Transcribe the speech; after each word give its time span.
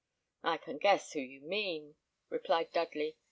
"I 0.43 0.57
can 0.57 0.79
guess 0.79 1.13
whom 1.13 1.27
you 1.29 1.41
mean," 1.41 1.93
replied 2.31 2.71
Dudley. 2.71 3.17